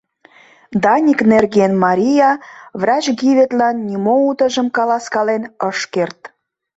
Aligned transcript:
Даник 0.83 1.19
нерген 1.31 1.73
Мария 1.85 2.29
врач 2.81 3.05
Гиветлан 3.19 3.75
нимо 3.87 4.13
утыжым 4.29 4.67
каласкален 4.77 5.43
ыш 5.69 5.79
керт. 5.93 6.19